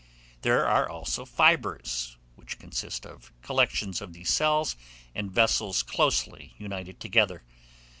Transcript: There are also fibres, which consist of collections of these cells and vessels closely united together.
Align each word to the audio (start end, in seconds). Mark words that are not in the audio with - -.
There 0.41 0.65
are 0.67 0.89
also 0.89 1.25
fibres, 1.25 2.17
which 2.35 2.57
consist 2.57 3.05
of 3.05 3.31
collections 3.43 4.01
of 4.01 4.13
these 4.13 4.31
cells 4.31 4.75
and 5.13 5.29
vessels 5.31 5.83
closely 5.83 6.55
united 6.57 6.99
together. 6.99 7.43